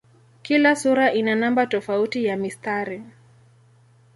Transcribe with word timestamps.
Kila 0.41 0.75
sura 0.75 1.13
ina 1.13 1.35
namba 1.35 1.67
tofauti 1.67 2.25
ya 2.25 2.37
mistari. 2.37 3.03